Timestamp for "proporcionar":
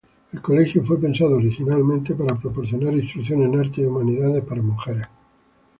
2.35-2.91